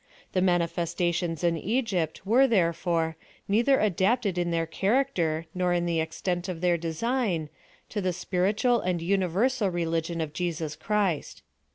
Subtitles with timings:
[0.33, 3.17] The manifestations in Egypt were, therefore,
[3.47, 7.49] neither adapted in their character, nor in the extent of their design^
[7.89, 11.43] to the spiritual and uni versal religion of Jesus Christ.